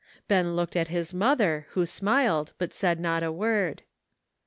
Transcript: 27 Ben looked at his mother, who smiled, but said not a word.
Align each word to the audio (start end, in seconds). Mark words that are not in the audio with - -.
27 0.25 0.25
Ben 0.29 0.55
looked 0.55 0.75
at 0.75 0.87
his 0.87 1.13
mother, 1.13 1.67
who 1.73 1.85
smiled, 1.85 2.53
but 2.57 2.73
said 2.73 2.99
not 2.99 3.21
a 3.21 3.31
word. 3.31 3.83